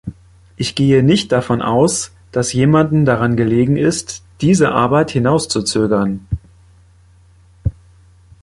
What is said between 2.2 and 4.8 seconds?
dass jemanden daran gelegen ist, diese